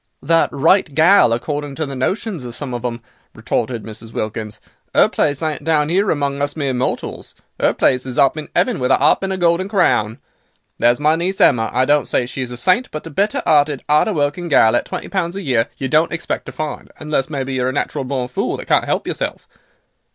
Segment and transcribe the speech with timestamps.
[0.23, 3.01] "That 'right gal,' according to the notions of some of 'em,"
[3.35, 4.11] retorted Mrs.
[4.11, 4.59] Wilkins,
[4.97, 8.79] "'er place ain't down 'ere among us mere mortals; 'er place is up in 'eaven
[8.79, 10.17] with a 'arp and a golden crown.
[10.79, 13.83] There's my niece, Emma, I don't say she is a saint, but a better 'earted,
[13.87, 17.53] 'arder working gal, at twenty pounds a year, you don't expect to find, unless maybe
[17.53, 19.47] you're a natural born fool that can't 'elp yourself.